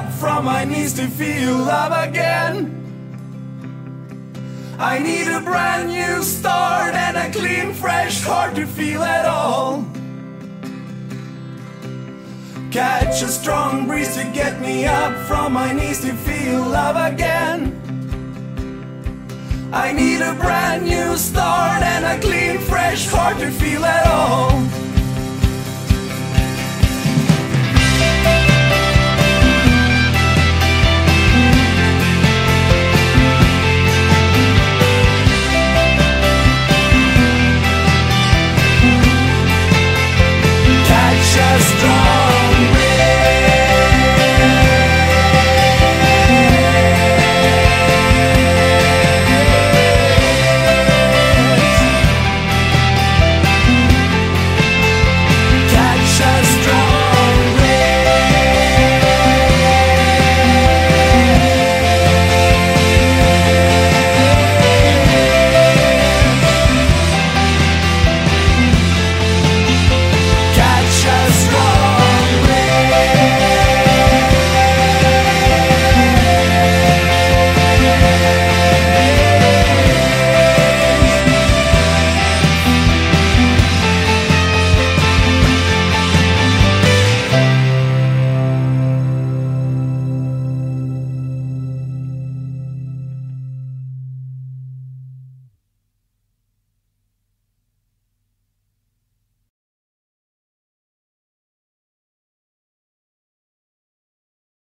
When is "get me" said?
14.40-14.86